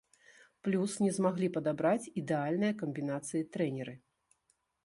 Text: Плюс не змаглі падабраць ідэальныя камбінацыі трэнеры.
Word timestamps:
Плюс 0.67 0.95
не 1.05 1.11
змаглі 1.17 1.51
падабраць 1.57 2.09
ідэальныя 2.23 2.73
камбінацыі 2.83 3.47
трэнеры. 3.59 3.93